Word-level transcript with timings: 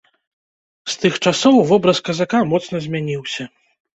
З 0.93 0.95
тых 1.01 1.13
часоў 1.25 1.59
вобраз 1.71 2.01
казака 2.09 2.39
моцна 2.53 2.77
змяніўся. 2.89 3.43